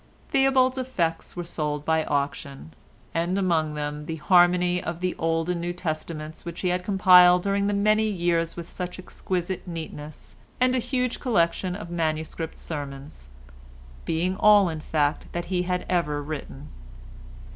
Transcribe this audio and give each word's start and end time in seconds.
Theobald's 0.29 0.79
effects 0.79 1.35
were 1.35 1.43
sold 1.43 1.85
by 1.85 2.03
auction, 2.05 2.73
and 3.13 3.37
among 3.37 3.75
them 3.75 4.07
the 4.07 4.15
Harmony 4.15 4.81
of 4.83 4.99
the 4.99 5.13
Old 5.19 5.47
and 5.47 5.61
New 5.61 5.73
Testaments 5.73 6.43
which 6.43 6.61
he 6.61 6.69
had 6.69 6.83
compiled 6.83 7.43
during 7.43 7.67
many 7.83 8.09
years 8.09 8.55
with 8.55 8.67
such 8.67 8.97
exquisite 8.97 9.67
neatness 9.67 10.37
and 10.59 10.73
a 10.73 10.79
huge 10.79 11.19
collection 11.19 11.75
of 11.75 11.91
MS. 11.91 12.35
sermons—being 12.55 14.35
all 14.37 14.69
in 14.69 14.79
fact 14.79 15.27
that 15.33 15.45
he 15.53 15.61
had 15.69 15.85
ever 15.87 16.23
written. 16.23 16.69